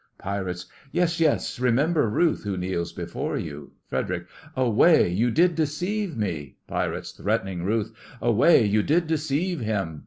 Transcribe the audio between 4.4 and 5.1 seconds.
Away,